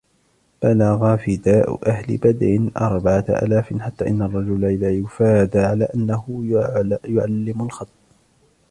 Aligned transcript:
بَلَغَ 0.63 1.15
فِدَاءُ 1.17 1.89
أَهْلِ 1.89 2.17
بَدْرٍ 2.17 2.69
أَرْبَعَةُ 2.81 3.25
آلَافٍ 3.29 3.73
حَتَّى 3.79 4.07
إنَّ 4.07 4.21
الرَّجُلَ 4.21 4.79
لِيُفَادَى 4.79 5.59
عَلَى 5.59 5.85
أَنَّهُ 5.95 6.23
يُعَلِّمُ 7.07 7.61
الْخَطَّ 7.63 7.89